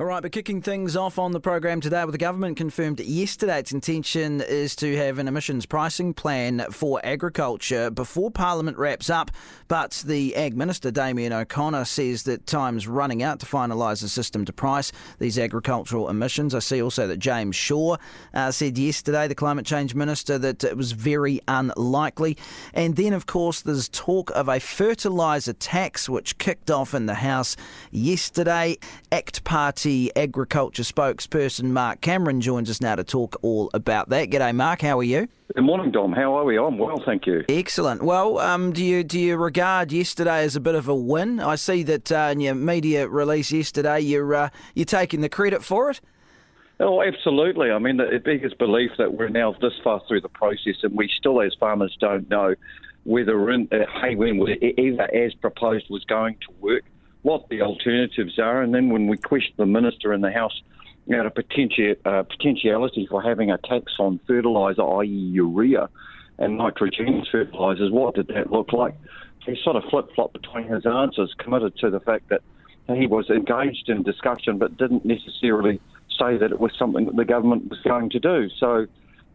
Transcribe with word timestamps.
All 0.00 0.06
right, 0.06 0.20
but 0.20 0.32
kicking 0.32 0.60
things 0.60 0.96
off 0.96 1.20
on 1.20 1.30
the 1.30 1.38
program 1.38 1.80
today, 1.80 1.98
well, 1.98 2.10
the 2.10 2.18
government 2.18 2.56
confirmed 2.56 2.98
yesterday 2.98 3.60
its 3.60 3.70
intention 3.70 4.40
is 4.40 4.74
to 4.74 4.96
have 4.96 5.20
an 5.20 5.28
emissions 5.28 5.66
pricing 5.66 6.12
plan 6.12 6.66
for 6.72 7.00
agriculture 7.04 7.90
before 7.92 8.28
Parliament 8.32 8.76
wraps 8.76 9.08
up. 9.08 9.30
But 9.68 10.02
the 10.04 10.34
Ag 10.34 10.56
Minister, 10.56 10.90
Damien 10.90 11.32
O'Connor, 11.32 11.84
says 11.84 12.24
that 12.24 12.44
time's 12.44 12.88
running 12.88 13.22
out 13.22 13.38
to 13.38 13.46
finalise 13.46 14.02
a 14.02 14.08
system 14.08 14.44
to 14.46 14.52
price 14.52 14.90
these 15.20 15.38
agricultural 15.38 16.08
emissions. 16.08 16.56
I 16.56 16.58
see 16.58 16.82
also 16.82 17.06
that 17.06 17.18
James 17.18 17.54
Shaw 17.54 17.96
uh, 18.34 18.50
said 18.50 18.76
yesterday, 18.76 19.28
the 19.28 19.36
Climate 19.36 19.64
Change 19.64 19.94
Minister, 19.94 20.38
that 20.38 20.64
it 20.64 20.76
was 20.76 20.90
very 20.90 21.38
unlikely. 21.46 22.36
And 22.72 22.96
then, 22.96 23.12
of 23.12 23.26
course, 23.26 23.62
there's 23.62 23.88
talk 23.90 24.32
of 24.34 24.48
a 24.48 24.58
fertiliser 24.58 25.52
tax, 25.52 26.08
which 26.08 26.36
kicked 26.38 26.68
off 26.68 26.94
in 26.94 27.06
the 27.06 27.14
House 27.14 27.56
yesterday. 27.92 28.76
ACT 29.12 29.44
Party 29.44 29.83
Party 29.84 30.10
Agriculture 30.16 30.82
spokesperson 30.82 31.64
Mark 31.64 32.00
Cameron 32.00 32.40
joins 32.40 32.70
us 32.70 32.80
now 32.80 32.94
to 32.94 33.04
talk 33.04 33.36
all 33.42 33.68
about 33.74 34.08
that. 34.08 34.30
G'day, 34.30 34.54
Mark. 34.54 34.80
How 34.80 34.98
are 34.98 35.02
you? 35.02 35.28
Good 35.54 35.62
morning, 35.62 35.90
Dom. 35.90 36.10
How 36.10 36.34
are 36.38 36.44
we? 36.46 36.56
I'm 36.56 36.78
well, 36.78 37.02
thank 37.04 37.26
you. 37.26 37.44
Excellent. 37.50 38.02
Well, 38.02 38.38
um, 38.38 38.72
do 38.72 38.82
you 38.82 39.04
do 39.04 39.20
you 39.20 39.36
regard 39.36 39.92
yesterday 39.92 40.42
as 40.42 40.56
a 40.56 40.60
bit 40.60 40.74
of 40.74 40.88
a 40.88 40.94
win? 40.94 41.38
I 41.38 41.56
see 41.56 41.82
that 41.82 42.10
uh, 42.10 42.30
in 42.32 42.40
your 42.40 42.54
media 42.54 43.06
release 43.06 43.52
yesterday, 43.52 44.00
you're 44.00 44.34
uh, 44.34 44.48
you're 44.74 44.86
taking 44.86 45.20
the 45.20 45.28
credit 45.28 45.62
for 45.62 45.90
it. 45.90 46.00
Oh, 46.80 47.02
absolutely. 47.02 47.70
I 47.70 47.78
mean, 47.78 47.98
the 47.98 48.22
biggest 48.24 48.56
belief 48.56 48.92
that 48.96 49.12
we're 49.12 49.28
now 49.28 49.54
this 49.60 49.74
far 49.84 50.00
through 50.08 50.22
the 50.22 50.30
process, 50.30 50.76
and 50.82 50.96
we 50.96 51.10
still, 51.14 51.42
as 51.42 51.54
farmers, 51.60 51.94
don't 52.00 52.30
know 52.30 52.54
whether 53.04 53.50
in, 53.50 53.68
uh, 53.70 53.84
Haywen, 54.02 54.78
either 54.78 55.14
as 55.14 55.34
proposed, 55.34 55.90
was 55.90 56.04
going 56.04 56.36
to 56.36 56.54
work 56.62 56.84
what 57.24 57.48
the 57.48 57.62
alternatives 57.62 58.38
are, 58.38 58.60
and 58.60 58.74
then 58.74 58.90
when 58.90 59.06
we 59.06 59.16
question 59.16 59.54
the 59.56 59.64
minister 59.64 60.12
in 60.12 60.20
the 60.20 60.30
House 60.30 60.62
about 61.06 61.24
a 61.24 61.30
potenti- 61.30 61.96
uh, 62.04 62.22
potentiality 62.22 63.06
for 63.10 63.22
having 63.22 63.50
a 63.50 63.56
tax 63.58 63.94
on 63.98 64.20
fertiliser, 64.26 64.82
i.e., 65.00 65.06
urea 65.06 65.88
and 66.38 66.58
nitrogen 66.58 67.24
fertilisers, 67.32 67.90
what 67.90 68.14
did 68.14 68.28
that 68.28 68.52
look 68.52 68.74
like? 68.74 68.94
He 69.46 69.58
sort 69.64 69.76
of 69.76 69.84
flip 69.84 70.10
flop 70.14 70.34
between 70.34 70.68
his 70.68 70.84
answers, 70.84 71.34
committed 71.38 71.76
to 71.78 71.88
the 71.88 72.00
fact 72.00 72.28
that 72.28 72.42
he 72.94 73.06
was 73.06 73.30
engaged 73.30 73.88
in 73.88 74.02
discussion 74.02 74.58
but 74.58 74.76
didn't 74.76 75.06
necessarily 75.06 75.80
say 76.18 76.36
that 76.36 76.52
it 76.52 76.60
was 76.60 76.72
something 76.78 77.06
that 77.06 77.16
the 77.16 77.24
government 77.24 77.70
was 77.70 77.80
going 77.80 78.10
to 78.10 78.20
do. 78.20 78.50
So, 78.60 78.86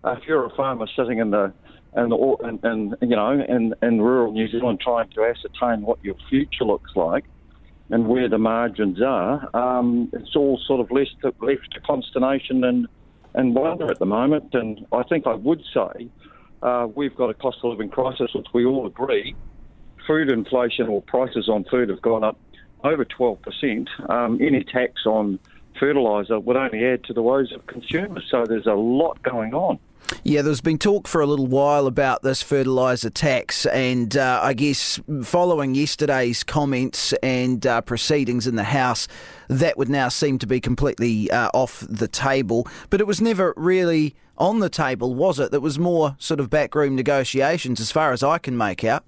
uh, 0.04 0.12
if 0.12 0.28
you're 0.28 0.46
a 0.46 0.56
farmer 0.56 0.88
sitting 0.96 1.18
in 1.18 1.32
the 1.32 1.52
and 1.94 2.96
you 3.02 3.16
know 3.16 3.32
in, 3.32 3.74
in 3.82 4.00
rural 4.00 4.32
New 4.32 4.48
Zealand 4.48 4.80
trying 4.80 5.10
to 5.10 5.24
ascertain 5.24 5.82
what 5.82 5.98
your 6.04 6.16
future 6.30 6.66
looks 6.66 6.92
like, 6.96 7.26
and 7.90 8.08
where 8.08 8.30
the 8.30 8.38
margins 8.38 9.02
are, 9.02 9.50
um, 9.56 10.10
it's 10.14 10.36
all 10.36 10.60
sort 10.66 10.80
of 10.80 10.92
left 10.92 11.16
to, 11.22 11.34
left 11.42 11.72
to 11.74 11.80
consternation 11.82 12.64
and, 12.64 12.88
and 13.34 13.56
wonder 13.56 13.90
at 13.90 14.00
the 14.00 14.06
moment. 14.06 14.54
And 14.54 14.86
I 14.92 15.04
think 15.04 15.26
I 15.26 15.34
would 15.34 15.64
say 15.74 16.08
uh, 16.62 16.88
we've 16.94 17.16
got 17.16 17.30
a 17.30 17.34
cost 17.34 17.58
of 17.64 17.72
living 17.72 17.90
crisis, 17.90 18.32
which 18.34 18.48
we 18.54 18.66
all 18.66 18.86
agree. 18.86 19.36
Food 20.06 20.32
inflation 20.32 20.88
or 20.88 21.02
prices 21.02 21.50
on 21.50 21.64
food 21.66 21.90
have 21.90 22.02
gone 22.02 22.24
up 22.24 22.40
over 22.84 23.06
12%. 23.06 23.88
Um, 24.10 24.40
any 24.42 24.64
tax 24.64 25.06
on 25.06 25.40
fertiliser 25.80 26.40
would 26.40 26.58
only 26.58 26.86
add 26.86 27.04
to 27.06 27.14
the 27.14 27.22
woes 27.22 27.52
of 27.54 27.66
consumers. 27.68 28.26
So 28.30 28.46
there's 28.46 28.68
a 28.68 28.74
lot 28.74 29.22
going 29.24 29.54
on. 29.54 29.80
Yeah, 30.24 30.42
there's 30.42 30.62
been 30.62 30.80
talk 30.80 31.08
for 31.08 31.22
a 31.22 31.26
little 31.28 31.48
while 31.48 31.86
about 31.86 32.24
this 32.24 32.42
fertiliser 32.42 33.12
tax, 33.12 33.68
and 33.68 34.18
uh, 34.18 34.40
I 34.42 34.54
guess 34.54 35.00
following 35.24 35.76
yesterday's 35.76 36.44
comments 36.44 37.14
and 37.22 37.66
uh, 37.66 37.82
proceedings 37.82 38.48
in 38.48 38.56
the 38.56 38.64
House, 38.64 39.08
that 39.50 39.78
would 39.78 39.90
now 39.90 40.10
seem 40.10 40.40
to 40.40 40.48
be 40.48 40.60
completely 40.60 41.30
uh, 41.30 41.50
off 41.54 41.86
the 41.88 42.08
table. 42.08 42.68
But 42.90 43.02
it 43.02 43.08
was 43.08 43.22
never 43.22 43.54
really 43.56 44.16
on 44.38 44.60
the 44.60 44.70
table, 44.70 45.14
was 45.14 45.40
it? 45.40 45.52
That 45.52 45.62
was 45.62 45.78
more 45.78 46.16
sort 46.18 46.40
of 46.40 46.50
backroom 46.50 46.96
negotiations, 46.96 47.80
as 47.80 47.92
far 47.92 48.12
as 48.12 48.24
I 48.24 48.40
can 48.40 48.58
make 48.58 48.84
out. 48.84 49.04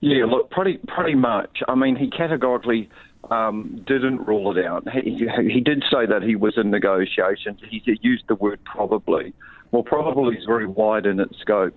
Yeah, 0.00 0.24
look, 0.26 0.50
pretty 0.50 0.78
pretty 0.88 1.14
much. 1.14 1.62
I 1.68 1.74
mean, 1.74 1.96
he 1.96 2.10
categorically 2.10 2.88
um, 3.30 3.82
didn't 3.86 4.26
rule 4.26 4.56
it 4.56 4.64
out. 4.64 4.88
He, 4.90 5.28
he 5.50 5.60
did 5.60 5.84
say 5.90 6.06
that 6.06 6.22
he 6.22 6.36
was 6.36 6.56
in 6.56 6.70
negotiations. 6.70 7.60
He 7.68 7.82
used 8.02 8.24
the 8.28 8.34
word 8.34 8.60
probably. 8.64 9.32
Well, 9.70 9.82
probably 9.82 10.36
is 10.36 10.44
very 10.44 10.66
wide 10.66 11.06
in 11.06 11.20
its 11.20 11.38
scope. 11.40 11.76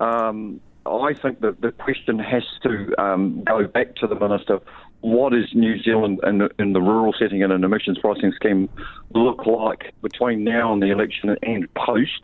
Um, 0.00 0.60
I 0.86 1.12
think 1.14 1.40
that 1.40 1.60
the 1.60 1.72
question 1.72 2.18
has 2.18 2.42
to 2.62 2.94
um, 3.00 3.44
go 3.44 3.66
back 3.66 3.94
to 3.96 4.06
the 4.06 4.14
minister. 4.14 4.60
What 5.00 5.34
is 5.34 5.44
New 5.54 5.80
Zealand 5.82 6.20
in 6.26 6.48
in 6.58 6.72
the 6.72 6.80
rural 6.80 7.14
setting 7.18 7.42
and 7.42 7.52
an 7.52 7.62
emissions 7.62 7.98
pricing 7.98 8.32
scheme 8.34 8.68
look 9.14 9.46
like 9.46 9.92
between 10.02 10.44
now 10.44 10.72
and 10.72 10.82
the 10.82 10.90
election 10.90 11.36
and 11.42 11.72
post? 11.74 12.22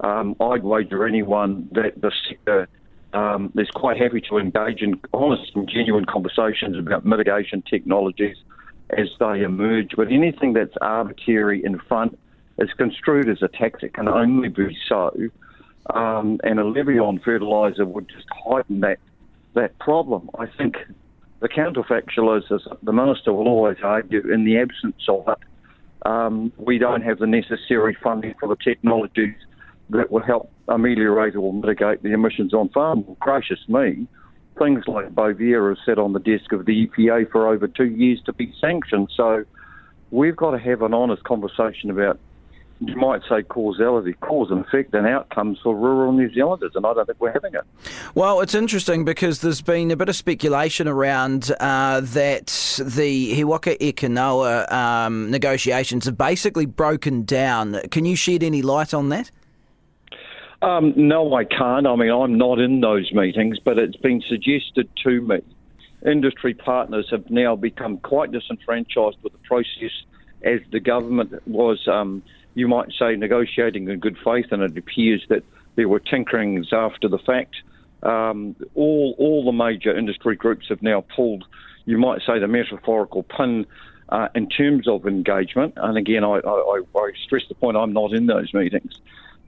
Um, 0.00 0.36
I'd 0.40 0.62
wager 0.62 1.06
anyone 1.06 1.68
that 1.72 2.00
the 2.00 2.12
sector 2.28 2.68
um, 3.12 3.52
is 3.56 3.70
quite 3.70 3.98
happy 3.98 4.20
to 4.28 4.38
engage 4.38 4.82
in 4.82 5.00
honest 5.12 5.52
and 5.54 5.68
genuine 5.68 6.04
conversations 6.04 6.76
about 6.78 7.04
mitigation 7.04 7.62
technologies 7.62 8.36
as 8.90 9.08
they 9.18 9.42
emerge. 9.42 9.92
But 9.96 10.08
anything 10.08 10.52
that's 10.52 10.74
arbitrary 10.80 11.64
in 11.64 11.78
front 11.88 12.18
is 12.58 12.70
construed 12.76 13.28
as 13.28 13.42
a 13.42 13.48
tax. 13.48 13.82
It 13.82 13.94
can 13.94 14.08
only 14.08 14.48
be 14.48 14.76
so. 14.88 15.14
Um, 15.94 16.38
and 16.44 16.60
a 16.60 16.64
levy 16.64 16.98
on 16.98 17.18
fertiliser 17.20 17.86
would 17.86 18.08
just 18.08 18.26
heighten 18.30 18.80
that 18.80 18.98
that 19.54 19.78
problem. 19.78 20.30
I 20.38 20.46
think 20.46 20.76
the 21.40 21.48
counterfactual 21.48 22.38
is, 22.38 22.62
the 22.82 22.92
minister 22.92 23.32
will 23.32 23.48
always 23.48 23.78
argue, 23.82 24.20
in 24.32 24.44
the 24.44 24.58
absence 24.58 25.02
of 25.08 25.28
it, 25.28 25.38
um, 26.06 26.52
we 26.58 26.78
don't 26.78 27.02
have 27.02 27.18
the 27.18 27.26
necessary 27.26 27.96
funding 28.02 28.34
for 28.38 28.48
the 28.48 28.56
technologies 28.62 29.34
that 29.90 30.10
will 30.10 30.22
help 30.22 30.52
ameliorate 30.68 31.36
or 31.36 31.52
mitigate 31.52 32.02
the 32.02 32.12
emissions 32.12 32.54
on 32.54 32.68
farm. 32.70 33.04
Well, 33.06 33.16
gracious 33.20 33.60
me, 33.68 34.06
things 34.58 34.84
like 34.86 35.14
Bovaer 35.14 35.68
have 35.68 35.78
sat 35.84 35.98
on 35.98 36.12
the 36.12 36.20
desk 36.20 36.52
of 36.52 36.66
the 36.66 36.86
EPA 36.86 37.30
for 37.30 37.48
over 37.48 37.68
two 37.68 37.86
years 37.86 38.20
to 38.26 38.32
be 38.32 38.52
sanctioned. 38.60 39.10
So 39.16 39.44
we've 40.10 40.36
got 40.36 40.52
to 40.52 40.58
have 40.58 40.82
an 40.82 40.94
honest 40.94 41.24
conversation 41.24 41.90
about 41.90 42.18
you 42.80 42.94
might 42.94 43.22
say 43.28 43.42
causality, 43.42 44.12
cause 44.20 44.50
and 44.50 44.64
effect 44.64 44.94
and 44.94 45.06
outcomes 45.06 45.58
for 45.62 45.74
rural 45.74 46.12
New 46.12 46.32
Zealanders, 46.32 46.72
and 46.76 46.86
I 46.86 46.94
don't 46.94 47.06
think 47.06 47.20
we're 47.20 47.32
having 47.32 47.54
it. 47.54 47.62
Well, 48.14 48.40
it's 48.40 48.54
interesting 48.54 49.04
because 49.04 49.40
there's 49.40 49.60
been 49.60 49.90
a 49.90 49.96
bit 49.96 50.08
of 50.08 50.14
speculation 50.14 50.86
around 50.86 51.50
uh, 51.58 52.00
that 52.00 52.80
the 52.80 53.34
He 53.34 53.42
Waka 53.42 53.84
Eke 53.84 54.04
Noa 54.04 54.66
um, 54.68 55.28
negotiations 55.30 56.04
have 56.04 56.16
basically 56.16 56.66
broken 56.66 57.24
down. 57.24 57.80
Can 57.90 58.04
you 58.04 58.14
shed 58.14 58.44
any 58.44 58.62
light 58.62 58.94
on 58.94 59.08
that? 59.08 59.32
Um, 60.60 60.92
no, 60.96 61.34
I 61.34 61.44
can't. 61.44 61.86
I 61.86 61.94
mean, 61.94 62.10
I'm 62.10 62.36
not 62.36 62.58
in 62.58 62.80
those 62.80 63.12
meetings, 63.12 63.58
but 63.58 63.78
it's 63.78 63.96
been 63.96 64.22
suggested 64.28 64.88
to 65.04 65.20
me. 65.20 65.40
Industry 66.04 66.54
partners 66.54 67.08
have 67.10 67.30
now 67.30 67.56
become 67.56 67.98
quite 67.98 68.32
disenfranchised 68.32 69.18
with 69.22 69.32
the 69.32 69.38
process 69.38 69.92
as 70.42 70.60
the 70.70 70.80
government 70.80 71.46
was, 71.46 71.86
um, 71.88 72.22
you 72.54 72.68
might 72.68 72.92
say, 72.98 73.16
negotiating 73.16 73.88
in 73.88 73.98
good 73.98 74.16
faith, 74.24 74.46
and 74.50 74.62
it 74.62 74.76
appears 74.76 75.24
that 75.28 75.42
there 75.76 75.88
were 75.88 76.00
tinkerings 76.00 76.72
after 76.72 77.08
the 77.08 77.18
fact. 77.18 77.56
Um, 78.02 78.54
all 78.74 79.16
all 79.18 79.44
the 79.44 79.52
major 79.52 79.96
industry 79.96 80.36
groups 80.36 80.66
have 80.68 80.82
now 80.82 81.04
pulled, 81.16 81.44
you 81.84 81.98
might 81.98 82.20
say, 82.24 82.38
the 82.38 82.46
metaphorical 82.46 83.24
pin 83.24 83.66
uh, 84.08 84.28
in 84.36 84.48
terms 84.48 84.86
of 84.86 85.06
engagement. 85.06 85.74
And 85.76 85.98
again, 85.98 86.22
I, 86.22 86.38
I, 86.38 86.82
I 86.96 87.12
stress 87.24 87.42
the 87.48 87.54
point: 87.54 87.76
I'm 87.76 87.92
not 87.92 88.12
in 88.12 88.26
those 88.26 88.54
meetings. 88.54 89.00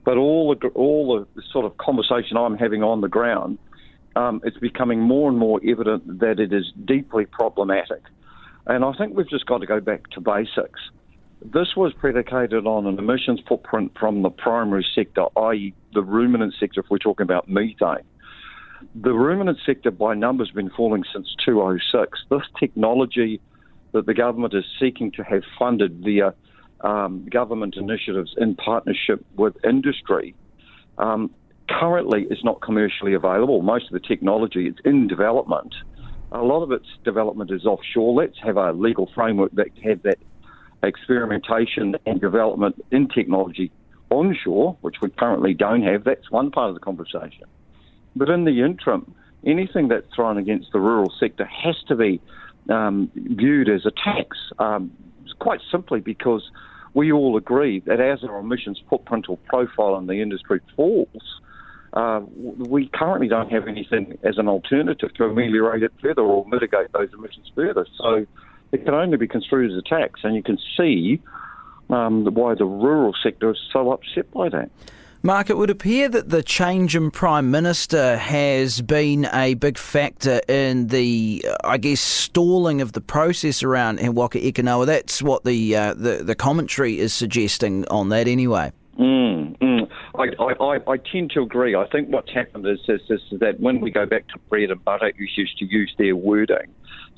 But 0.03 0.17
all 0.17 0.55
the 0.55 0.67
all 0.69 1.25
the 1.35 1.41
sort 1.51 1.65
of 1.65 1.77
conversation 1.77 2.37
I'm 2.37 2.57
having 2.57 2.83
on 2.83 3.01
the 3.01 3.07
ground, 3.07 3.59
um, 4.15 4.41
it's 4.43 4.57
becoming 4.57 4.99
more 4.99 5.29
and 5.29 5.37
more 5.37 5.59
evident 5.65 6.19
that 6.19 6.39
it 6.39 6.51
is 6.53 6.71
deeply 6.85 7.25
problematic. 7.25 8.01
And 8.65 8.83
I 8.83 8.93
think 8.93 9.15
we've 9.15 9.29
just 9.29 9.45
got 9.45 9.59
to 9.59 9.65
go 9.65 9.79
back 9.79 10.09
to 10.11 10.21
basics. 10.21 10.79
This 11.43 11.75
was 11.75 11.91
predicated 11.93 12.67
on 12.67 12.85
an 12.85 12.99
emissions 12.99 13.39
footprint 13.47 13.93
from 13.99 14.21
the 14.21 14.29
primary 14.29 14.85
sector, 14.93 15.25
i.e., 15.37 15.73
the 15.93 16.03
ruminant 16.03 16.53
sector, 16.59 16.81
if 16.81 16.85
we're 16.89 16.99
talking 16.99 17.23
about 17.23 17.49
methane. 17.49 18.05
The 18.93 19.13
ruminant 19.13 19.57
sector, 19.65 19.89
by 19.89 20.13
numbers, 20.13 20.49
has 20.49 20.55
been 20.55 20.69
falling 20.69 21.03
since 21.11 21.35
2006. 21.43 22.19
This 22.29 22.41
technology 22.59 23.41
that 23.91 24.05
the 24.05 24.13
government 24.13 24.53
is 24.53 24.65
seeking 24.79 25.11
to 25.13 25.23
have 25.23 25.43
funded 25.57 26.03
via 26.03 26.33
um, 26.83 27.25
government 27.29 27.75
initiatives 27.77 28.33
in 28.37 28.55
partnership 28.55 29.25
with 29.35 29.55
industry 29.63 30.35
um, 30.97 31.31
currently 31.69 32.27
is 32.29 32.43
not 32.43 32.61
commercially 32.61 33.13
available. 33.13 33.61
Most 33.61 33.85
of 33.85 33.93
the 33.93 34.07
technology 34.07 34.67
is 34.67 34.75
in 34.85 35.07
development. 35.07 35.73
A 36.31 36.41
lot 36.41 36.63
of 36.63 36.71
its 36.71 36.87
development 37.03 37.51
is 37.51 37.65
offshore. 37.65 38.13
Let's 38.13 38.37
have 38.43 38.57
a 38.57 38.71
legal 38.71 39.09
framework 39.13 39.51
that 39.53 39.67
have 39.83 40.01
that 40.03 40.17
experimentation 40.83 41.95
and 42.05 42.19
development 42.19 42.83
in 42.91 43.07
technology 43.07 43.71
onshore, 44.09 44.77
which 44.81 44.95
we 45.01 45.09
currently 45.09 45.53
don't 45.53 45.83
have. 45.83 46.03
That's 46.03 46.29
one 46.31 46.51
part 46.51 46.69
of 46.69 46.75
the 46.75 46.79
conversation. 46.79 47.45
But 48.15 48.29
in 48.29 48.45
the 48.45 48.61
interim, 48.61 49.13
anything 49.45 49.87
that's 49.87 50.13
thrown 50.13 50.37
against 50.37 50.71
the 50.71 50.79
rural 50.79 51.11
sector 51.19 51.45
has 51.45 51.75
to 51.87 51.95
be 51.95 52.21
um, 52.69 53.09
viewed 53.15 53.69
as 53.69 53.85
a 53.85 53.91
tax, 53.91 54.37
um, 54.59 54.91
quite 55.39 55.61
simply 55.71 55.99
because 55.99 56.49
we 56.93 57.11
all 57.11 57.37
agree 57.37 57.79
that 57.81 57.99
as 57.99 58.23
our 58.23 58.39
emissions 58.39 58.81
footprint 58.89 59.27
or 59.29 59.37
profile 59.37 59.97
in 59.97 60.07
the 60.07 60.21
industry 60.21 60.59
falls, 60.75 61.41
uh, 61.93 62.21
we 62.35 62.87
currently 62.93 63.27
don't 63.27 63.51
have 63.51 63.67
anything 63.67 64.17
as 64.23 64.37
an 64.37 64.47
alternative 64.47 65.13
to 65.15 65.25
ameliorate 65.25 65.83
it 65.83 65.91
further 66.01 66.21
or 66.21 66.45
mitigate 66.47 66.91
those 66.93 67.09
emissions 67.13 67.51
further. 67.53 67.85
So 67.97 68.25
it 68.71 68.85
can 68.85 68.93
only 68.93 69.17
be 69.17 69.27
construed 69.27 69.71
as 69.71 69.77
a 69.77 69.81
tax, 69.81 70.21
and 70.23 70.35
you 70.35 70.43
can 70.43 70.57
see 70.77 71.21
um, 71.89 72.25
why 72.25 72.55
the 72.55 72.65
rural 72.65 73.13
sector 73.21 73.51
is 73.51 73.59
so 73.71 73.91
upset 73.91 74.31
by 74.31 74.49
that. 74.49 74.71
Mark, 75.23 75.51
it 75.51 75.57
would 75.57 75.69
appear 75.69 76.09
that 76.09 76.29
the 76.29 76.41
change 76.41 76.95
in 76.95 77.11
Prime 77.11 77.51
Minister 77.51 78.17
has 78.17 78.81
been 78.81 79.27
a 79.31 79.53
big 79.53 79.77
factor 79.77 80.41
in 80.47 80.87
the, 80.87 81.45
I 81.63 81.77
guess, 81.77 82.01
stalling 82.01 82.81
of 82.81 82.93
the 82.93 83.01
process 83.01 83.61
around 83.61 83.99
Waka 84.15 84.43
Eke 84.43 84.63
That's 84.63 85.21
what 85.21 85.43
the, 85.43 85.75
uh, 85.75 85.93
the, 85.93 86.23
the 86.23 86.33
commentary 86.33 86.97
is 86.97 87.13
suggesting 87.13 87.87
on 87.89 88.09
that 88.09 88.27
anyway. 88.27 88.71
Mm, 88.99 89.59
mm. 89.59 89.89
I, 90.15 90.53
I, 90.63 90.91
I, 90.91 90.97
tend 90.97 91.29
to 91.35 91.41
agree. 91.41 91.75
I 91.75 91.87
think 91.89 92.09
what's 92.09 92.31
happened 92.31 92.65
is, 92.65 92.79
is, 92.87 93.01
is, 93.09 93.39
that 93.39 93.59
when 93.59 93.79
we 93.79 93.91
go 93.91 94.07
back 94.07 94.27
to 94.29 94.39
bread 94.49 94.71
and 94.71 94.83
butter 94.83 95.09
issues, 95.09 95.53
to 95.59 95.65
use 95.65 95.93
their 95.99 96.15
wording, 96.15 96.73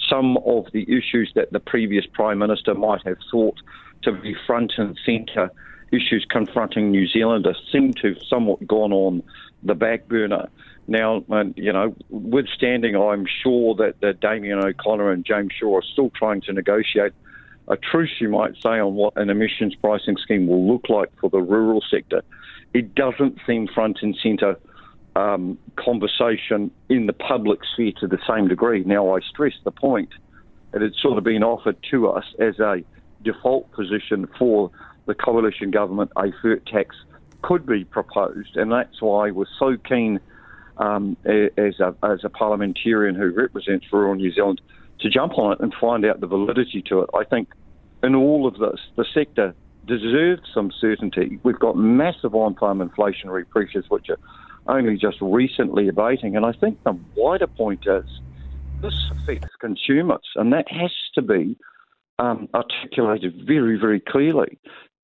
some 0.10 0.36
of 0.46 0.66
the 0.74 0.84
issues 0.84 1.32
that 1.36 1.54
the 1.54 1.62
previous 1.62 2.06
Prime 2.06 2.40
Minister 2.40 2.74
might 2.74 3.02
have 3.08 3.18
thought 3.32 3.56
to 4.04 4.12
be 4.12 4.36
front 4.46 4.74
and 4.78 5.00
centre 5.06 5.50
issues 5.94 6.26
confronting 6.30 6.92
New 6.92 7.08
Zealanders 7.08 7.58
seem 7.72 7.94
to 7.94 8.14
have 8.14 8.24
somewhat 8.28 8.66
gone 8.68 8.92
on 8.92 9.24
the 9.62 9.76
back 9.76 10.08
burner. 10.08 10.50
Now, 10.88 11.24
you 11.56 11.72
know, 11.72 11.96
withstanding, 12.10 12.96
I'm 12.96 13.26
sure 13.42 13.76
that, 13.76 14.02
that 14.02 14.20
Damien 14.20 14.60
O'Connor 14.60 15.12
and 15.12 15.24
James 15.26 15.54
Shaw 15.58 15.78
are 15.78 15.84
still 15.84 16.10
trying 16.10 16.42
to 16.42 16.54
negotiate 16.54 17.14
a 17.70 17.78
truce, 17.78 18.12
you 18.20 18.28
might 18.28 18.56
say, 18.62 18.80
on 18.80 18.96
what 18.96 19.16
an 19.16 19.30
emissions 19.30 19.76
pricing 19.76 20.18
scheme 20.18 20.48
will 20.48 20.68
look 20.68 20.90
like 20.90 21.10
for 21.22 21.30
the 21.30 21.40
rural 21.40 21.82
sector. 21.90 22.22
It 22.74 22.96
doesn't 22.96 23.38
seem 23.48 23.68
front 23.68 24.00
and 24.02 24.18
centre 24.22 24.60
um, 25.16 25.58
conversation 25.78 26.72
in 26.90 27.06
the 27.06 27.14
public 27.14 27.60
sphere 27.74 27.94
to 28.00 28.08
the 28.08 28.20
same 28.28 28.48
degree. 28.48 28.84
Now, 28.84 29.16
I 29.16 29.22
stress 29.22 29.54
the 29.64 29.72
point 29.72 30.10
that 30.72 30.82
it's 30.82 31.02
sort 31.02 31.18
of 31.18 31.24
been 31.24 31.44
offered 31.44 31.78
to 31.92 32.10
us 32.10 32.26
as 32.40 32.60
a 32.60 32.84
default 33.24 33.72
position 33.72 34.28
for 34.38 34.72
the 35.06 35.14
coalition 35.14 35.72
government, 35.72 36.12
a 36.16 36.32
FERT 36.42 36.66
tax 36.66 36.96
could 37.42 37.66
be 37.66 37.84
proposed, 37.84 38.56
and 38.56 38.72
that's 38.72 39.02
why 39.02 39.32
we're 39.32 39.46
so 39.60 39.76
keen 39.78 40.20
um, 40.78 41.18
as, 41.26 41.80
a, 41.80 41.96
as 42.04 42.24
a 42.24 42.30
parliamentarian 42.30 43.16
who 43.16 43.32
represents 43.32 43.86
rural 43.92 44.16
New 44.16 44.32
Zealand 44.32 44.62
to 45.00 45.10
jump 45.10 45.38
on 45.38 45.54
it 45.54 45.60
and 45.60 45.74
find 45.80 46.06
out 46.06 46.20
the 46.22 46.28
validity 46.28 46.82
to 46.88 47.02
it. 47.02 47.10
I 47.14 47.24
think 47.26 47.50
in 48.02 48.16
all 48.16 48.48
of 48.48 48.58
this, 48.58 48.80
the 48.96 49.06
sector 49.14 49.54
deserves 49.86 50.42
some 50.54 50.72
certainty. 50.80 51.40
We've 51.44 51.60
got 51.60 51.76
massive 51.76 52.34
on-farm 52.34 52.80
inflationary 52.80 53.48
pressures, 53.48 53.86
which 53.90 54.10
are 54.10 54.20
only 54.68 54.98
just 54.98 55.18
recently 55.22 55.90
abating, 55.90 56.38
and 56.38 56.46
I 56.46 56.54
think 56.54 56.82
the 56.84 56.98
wider 57.16 57.48
point 57.48 57.86
is 57.86 58.06
this 58.82 58.96
affects 59.12 59.50
consumers, 59.60 60.28
and 60.36 60.54
that 60.54 60.72
has 60.72 60.92
to 61.16 61.22
be 61.22 61.58
um, 62.20 62.48
articulated 62.54 63.44
very, 63.46 63.78
very 63.78 64.00
clearly. 64.00 64.58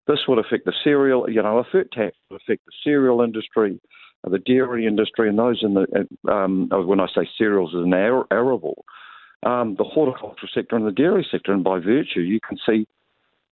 This 0.09 0.21
would 0.27 0.39
affect 0.39 0.65
the 0.65 0.73
cereal, 0.83 1.29
you 1.29 1.39
know, 1.43 1.59
a 1.59 1.63
FERT 1.63 1.91
tax 1.91 2.17
would 2.31 2.41
affect 2.41 2.65
the 2.65 2.71
cereal 2.83 3.21
industry, 3.21 3.79
the 4.23 4.39
dairy 4.39 4.87
industry, 4.87 5.29
and 5.29 5.37
those 5.37 5.59
in 5.61 5.75
the, 5.75 5.85
um, 6.27 6.67
when 6.71 6.99
I 6.99 7.05
say 7.13 7.29
cereals 7.37 7.75
as 7.75 7.83
an 7.83 7.93
arable, 7.93 8.85
um, 9.43 9.75
the 9.77 9.83
horticultural 9.83 10.49
sector 10.51 10.75
and 10.75 10.87
the 10.87 10.91
dairy 10.91 11.27
sector, 11.29 11.53
and 11.53 11.63
by 11.63 11.77
virtue, 11.77 12.21
you 12.21 12.39
can 12.39 12.57
see 12.65 12.87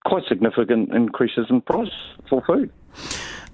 quite 0.06 0.24
significant 0.28 0.94
increases 0.94 1.48
in 1.50 1.62
price 1.62 1.92
for 2.30 2.44
food. 2.46 2.72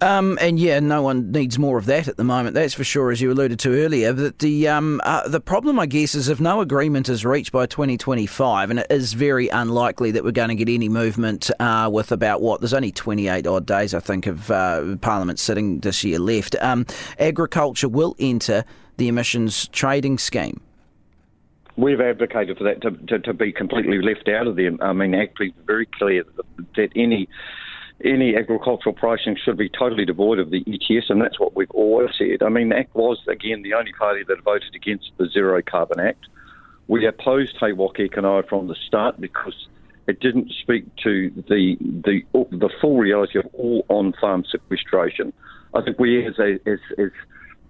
Um, 0.02 0.38
and 0.42 0.60
yeah, 0.60 0.82
no 0.82 1.02
one 1.02 1.32
needs 1.32 1.58
more 1.58 1.78
of 1.78 1.86
that 1.86 2.10
at 2.10 2.18
the 2.18 2.26
moment. 2.26 2.56
That's 2.56 2.74
for 2.74 2.84
sure, 2.84 3.12
as 3.12 3.22
you 3.22 3.32
alluded 3.32 3.58
to 3.60 3.86
earlier. 3.86 4.12
But 4.12 4.40
the 4.40 4.68
um, 4.68 5.00
uh, 5.06 5.28
the 5.30 5.40
problem, 5.40 5.80
I 5.80 5.86
guess, 5.86 6.14
is 6.14 6.28
if 6.28 6.42
no 6.42 6.60
agreement 6.60 7.08
is 7.08 7.26
reached 7.26 7.54
by 7.54 7.68
2025, 7.68 8.70
and 8.70 8.80
it 8.80 8.88
is 8.90 9.14
very 9.14 9.48
unlikely 9.48 10.12
that 10.12 10.26
we're 10.26 10.32
going 10.32 10.50
to 10.50 10.56
get 10.56 10.68
any 10.68 10.90
movement 10.90 11.50
uh, 11.60 11.90
with 11.92 12.12
about 12.12 12.42
what 12.42 12.60
there's 12.60 12.74
only 12.74 12.92
28 12.92 13.48
odd 13.48 13.66
days, 13.66 13.94
I 13.94 14.02
think, 14.02 14.28
of 14.28 14.52
uh, 14.52 14.98
Parliament 14.98 15.40
sitting 15.40 15.80
this 15.80 16.04
year 16.04 16.20
left. 16.20 16.58
Um, 16.60 16.86
agriculture 17.18 17.88
will 17.88 18.16
enter 18.20 18.66
the 18.98 19.08
emissions 19.08 19.70
trading 19.70 20.18
scheme. 20.18 20.60
We've 21.76 22.00
advocated 22.00 22.58
for 22.58 22.64
that 22.66 22.82
to, 22.84 22.92
to, 22.92 23.20
to 23.20 23.34
be 23.34 23.52
completely 23.52 24.00
left 24.02 24.30
out 24.30 24.48
of 24.48 24.56
the. 24.56 24.78
I 24.82 24.94
mean, 24.94 25.16
actually, 25.16 25.54
very 25.66 25.88
clear 25.98 26.24
that, 26.76 26.90
any 26.96 27.28
any 28.04 28.36
agricultural 28.36 28.94
pricing 28.94 29.38
should 29.44 29.58
be 29.58 29.70
totally 29.70 30.06
devoid 30.06 30.40
of 30.40 30.52
the 30.52 30.64
ETS, 30.68 31.10
and 31.10 31.22
that's 31.22 31.40
what 31.40 31.56
we've 31.56 31.72
always 31.72 32.10
said. 32.18 32.44
I 32.44 32.50
mean, 32.50 32.72
ACT 32.72 32.94
was, 32.96 33.18
again, 33.28 33.64
the 33.64 33.74
only 33.74 33.94
party 33.94 34.24
that 34.28 34.44
voted 34.44 34.76
against 34.76 35.12
the 35.18 35.28
Zero 35.28 35.62
Carbon 35.62 36.00
Act. 36.00 36.26
We 36.88 37.08
opposed 37.08 37.58
Waka 37.62 38.04
Eke 38.04 38.50
from 38.50 38.68
the 38.68 38.76
start 38.88 39.20
because 39.20 39.56
it 40.08 40.20
didn't 40.20 40.52
speak 40.62 40.86
to 41.04 41.32
the 41.48 41.78
the 41.80 42.22
the 42.34 42.70
full 42.82 42.98
reality 42.98 43.40
of 43.40 43.46
all 43.54 43.86
on-farm 43.90 44.44
sequestration. 44.52 45.34
I 45.74 45.82
think 45.82 45.98
we, 45.98 46.28
as 46.28 46.38
a, 46.40 46.60
as, 46.70 46.80
as 47.00 47.10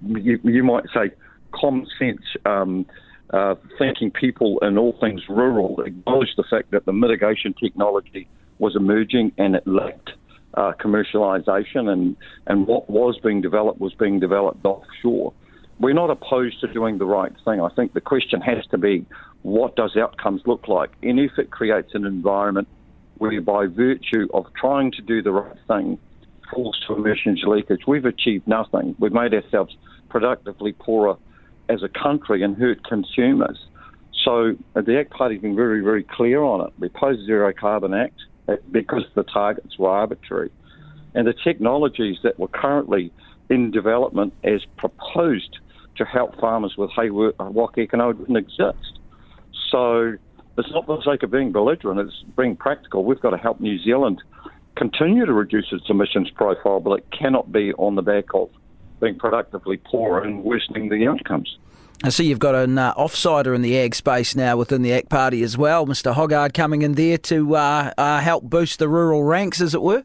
you, 0.06 0.40
you 0.44 0.64
might 0.64 0.86
say, 0.94 1.12
common 1.54 1.88
sense 1.98 2.22
um, 2.46 2.86
uh, 3.32 3.56
thinking 3.78 4.12
people 4.12 4.60
in 4.60 4.78
all 4.78 4.98
things 5.00 5.22
rural 5.30 5.82
acknowledge 5.82 6.36
the 6.36 6.44
fact 6.50 6.72
that 6.72 6.86
the 6.86 6.94
mitigation 6.94 7.54
technology 7.54 8.28
was 8.60 8.76
emerging 8.76 9.32
and 9.38 9.56
it 9.56 9.66
lacked 9.66 10.12
uh, 10.56 10.72
commercialisation 10.80 11.90
and, 11.92 12.16
and 12.48 12.68
what 12.68 12.90
was 12.90 13.18
being 13.24 13.42
developed 13.42 13.80
was 13.80 13.94
being 13.94 14.20
developed 14.20 14.64
offshore. 14.66 15.34
We're 15.80 15.94
not 15.94 16.12
opposed 16.12 16.62
to 16.62 16.72
doing 16.72 17.00
the 17.00 17.06
right 17.06 17.34
thing. 17.44 17.60
I 17.60 17.70
think 17.70 17.94
the 17.94 18.02
question 18.02 18.40
has 18.42 18.66
to 18.68 18.78
be 18.78 19.06
what 19.42 19.76
does 19.76 19.98
outcomes 19.98 20.42
look 20.46 20.68
like? 20.68 20.92
And 21.02 21.20
if 21.20 21.32
it 21.38 21.52
creates 21.52 21.94
an 21.94 22.06
environment 22.06 22.68
where, 23.18 23.42
by 23.42 23.66
virtue 23.66 24.28
of 24.34 24.46
trying 24.60 24.92
to 24.92 25.02
do 25.02 25.22
the 25.22 25.32
right 25.32 25.58
thing, 25.68 25.98
falls 26.54 26.80
to 26.88 26.96
emissions 26.96 27.44
leakage, 27.46 27.82
we've 27.88 28.06
achieved 28.06 28.48
nothing. 28.48 28.96
We've 29.00 29.12
made 29.12 29.34
ourselves 29.34 29.76
productively 30.10 30.74
poorer 30.74 31.16
as 31.74 31.84
a 31.84 31.90
country 31.90 32.44
and 32.44 32.56
hurt 32.56 32.84
consumers. 32.84 33.58
So 34.24 34.56
uh, 34.76 34.82
the 34.82 35.00
ACT 35.00 35.12
Party's 35.12 35.42
been 35.42 35.56
very, 35.56 35.82
very 35.82 36.04
clear 36.04 36.42
on 36.44 36.66
it. 36.68 36.74
We 36.80 36.88
oppose 36.88 37.18
the 37.18 37.26
Zero 37.26 37.52
Carbon 37.54 37.94
Act 37.94 38.20
because 38.72 39.04
the 39.16 39.24
targets 39.24 39.78
were 39.78 39.90
arbitrary. 39.90 40.52
And 41.14 41.28
the 41.28 41.34
technologies 41.44 42.18
that 42.24 42.40
were 42.40 42.48
currently 42.48 43.12
in 43.50 43.72
development 43.72 44.34
as 44.44 44.62
proposed 44.78 45.60
to 45.98 46.06
help 46.06 46.40
farmers 46.40 46.76
with 46.78 46.90
He 47.00 47.10
Waka 47.10 47.82
Eke 47.82 47.94
Noa 47.94 48.14
didn't 48.14 48.38
exist. 48.38 49.00
So 49.72 50.14
it's 50.58 50.72
not 50.72 50.86
for 50.86 50.98
the 50.98 51.04
sake 51.04 51.24
of 51.24 51.32
being 51.32 51.52
belligerent, 51.52 52.00
it's 52.00 52.24
being 52.38 52.56
practical. 52.56 53.06
We've 53.06 53.20
got 53.20 53.32
to 53.32 53.38
help 53.38 53.60
New 53.60 53.78
Zealand 53.84 54.22
continue 54.76 55.26
to 55.26 55.34
reduce 55.34 55.68
its 55.72 55.86
emissions 55.90 56.30
profile, 56.32 56.80
but 56.80 57.00
it 57.00 57.06
cannot 57.18 57.52
be 57.52 57.74
on 57.74 57.96
the 57.96 58.02
back 58.02 58.26
of 58.34 58.50
being 59.00 59.18
productively 59.18 59.78
poor 59.78 60.22
and 60.22 60.44
worsening 60.44 60.90
the 60.90 61.08
outcomes. 61.08 61.58
I 62.04 62.10
see 62.10 62.26
you've 62.26 62.40
got 62.40 62.56
an 62.56 62.78
uh, 62.78 62.94
offsider 62.96 63.56
in 63.56 63.62
the 63.62 63.78
ag 63.78 63.96
space 63.96 64.36
now 64.36 64.58
within 64.58 64.82
the 64.82 64.92
ACT 64.92 65.10
Party 65.10 65.42
as 65.42 65.58
well. 65.58 65.86
Mr. 65.86 66.14
Hoggard 66.14 66.54
coming 66.54 66.82
in 66.82 66.94
there 66.94 67.18
to 67.20 67.56
uh, 67.56 67.94
uh, 67.98 68.20
help 68.20 68.44
boost 68.44 68.80
the 68.80 68.90
rural 68.90 69.24
ranks, 69.24 69.62
as 69.62 69.74
it 69.74 69.82
were. 69.82 70.04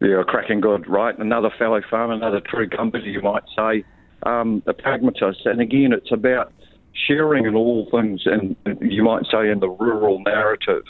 Yeah, 0.00 0.22
cracking 0.26 0.60
good, 0.60 0.86
right? 0.86 1.18
Another 1.18 1.50
fellow 1.58 1.80
farmer, 1.90 2.12
another 2.12 2.40
true 2.40 2.68
company, 2.68 3.08
you 3.08 3.22
might 3.22 3.42
say, 3.56 3.84
um, 4.24 4.62
a 4.66 4.72
pragmatist. 4.74 5.46
And 5.46 5.60
again, 5.60 5.92
it's 5.92 6.12
about 6.12 6.52
sharing 7.06 7.46
in 7.46 7.56
all 7.56 7.88
things, 7.90 8.22
and 8.26 8.54
you 8.80 9.02
might 9.02 9.24
say 9.30 9.50
in 9.50 9.60
the 9.60 9.68
rural 9.68 10.20
narrative. 10.20 10.84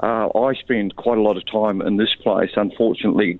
Uh, 0.00 0.28
I 0.38 0.54
spend 0.54 0.94
quite 0.96 1.18
a 1.18 1.22
lot 1.22 1.36
of 1.36 1.44
time 1.50 1.82
in 1.82 1.96
this 1.96 2.14
place, 2.22 2.50
unfortunately, 2.56 3.38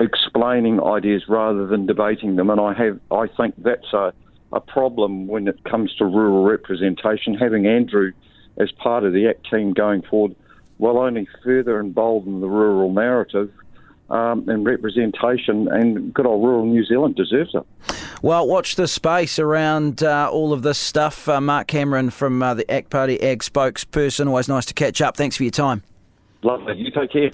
explaining 0.00 0.82
ideas 0.82 1.24
rather 1.28 1.66
than 1.66 1.86
debating 1.86 2.36
them, 2.36 2.50
and 2.50 2.60
I 2.60 2.74
have 2.74 2.98
I 3.10 3.26
think 3.28 3.54
that's 3.58 3.92
a 3.92 4.12
a 4.52 4.60
problem 4.60 5.26
when 5.26 5.48
it 5.48 5.62
comes 5.64 5.94
to 5.96 6.04
rural 6.04 6.44
representation. 6.44 7.34
Having 7.34 7.66
Andrew 7.66 8.12
as 8.56 8.70
part 8.72 9.04
of 9.04 9.12
the 9.12 9.28
ACT 9.28 9.50
team 9.50 9.72
going 9.72 10.02
forward 10.02 10.36
will 10.78 10.98
only 10.98 11.28
further 11.42 11.80
embolden 11.80 12.40
the 12.40 12.48
rural 12.48 12.92
narrative 12.92 13.50
um, 14.10 14.48
and 14.48 14.64
representation, 14.66 15.68
and 15.68 16.12
good 16.12 16.26
old 16.26 16.44
rural 16.44 16.66
New 16.66 16.84
Zealand 16.84 17.16
deserves 17.16 17.54
it. 17.54 17.64
Well, 18.22 18.46
watch 18.46 18.76
the 18.76 18.88
space 18.88 19.38
around 19.38 20.02
uh, 20.02 20.28
all 20.30 20.52
of 20.52 20.62
this 20.62 20.78
stuff. 20.78 21.28
Uh, 21.28 21.40
Mark 21.40 21.66
Cameron 21.66 22.10
from 22.10 22.42
uh, 22.42 22.54
the 22.54 22.70
ACT 22.70 22.90
Party 22.90 23.20
Ag 23.22 23.40
spokesperson. 23.40 24.26
Always 24.26 24.48
nice 24.48 24.66
to 24.66 24.74
catch 24.74 25.00
up. 25.00 25.16
Thanks 25.16 25.36
for 25.36 25.42
your 25.42 25.50
time. 25.50 25.82
Lovely. 26.42 26.76
You 26.76 26.90
take 26.90 27.10
care. 27.10 27.30